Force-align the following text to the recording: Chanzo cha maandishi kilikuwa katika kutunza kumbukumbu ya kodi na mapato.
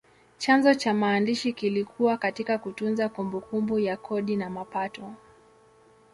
Chanzo 0.37 0.73
cha 0.73 0.93
maandishi 0.93 1.53
kilikuwa 1.53 2.17
katika 2.17 2.57
kutunza 2.57 3.09
kumbukumbu 3.09 3.79
ya 3.79 3.97
kodi 3.97 4.35
na 4.35 4.49
mapato. 4.49 5.13